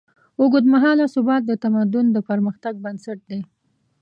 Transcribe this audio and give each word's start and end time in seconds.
اوږدمهاله 0.39 1.05
ثبات 1.15 1.41
د 1.47 1.51
تمدن 1.63 2.05
د 2.11 2.17
پرمختګ 2.29 2.73
بنسټ 2.83 3.19
دی. 3.29 3.41